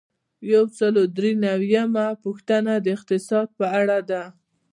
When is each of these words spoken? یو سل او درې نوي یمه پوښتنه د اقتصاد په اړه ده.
یو 0.51 0.63
سل 0.77 0.93
او 1.01 1.07
درې 1.17 1.31
نوي 1.45 1.67
یمه 1.75 2.05
پوښتنه 2.23 2.71
د 2.79 2.87
اقتصاد 2.95 3.47
په 3.57 3.65
اړه 3.79 3.97
ده. 4.09 4.23